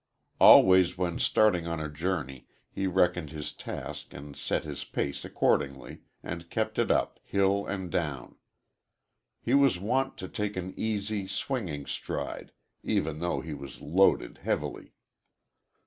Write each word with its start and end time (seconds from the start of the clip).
Always 0.39 0.97
when 0.97 1.19
starting 1.19 1.67
on 1.67 1.79
a 1.79 1.87
journey 1.87 2.47
he 2.71 2.87
reckoned 2.87 3.29
his 3.29 3.53
task 3.53 4.15
and 4.15 4.35
set 4.35 4.63
his 4.63 4.83
pace 4.83 5.23
accordingly 5.23 5.99
and 6.23 6.49
kept 6.49 6.79
it 6.79 6.89
up 6.89 7.19
hill 7.23 7.67
and 7.67 7.91
down. 7.91 8.37
He 9.43 9.53
was 9.53 9.77
wont 9.77 10.17
to 10.17 10.27
take 10.27 10.57
an 10.57 10.73
easy, 10.75 11.27
swinging 11.27 11.85
stride 11.85 12.51
even 12.81 13.19
though 13.19 13.41
he 13.41 13.53
was 13.53 13.79
loaded 13.79 14.39
heavily. 14.39 14.95